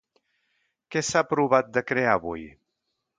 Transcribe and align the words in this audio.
Què 0.95 1.03
s'ha 1.09 1.21
aprovat 1.25 1.69
de 1.75 1.83
crear 1.91 2.15
avui? 2.21 2.49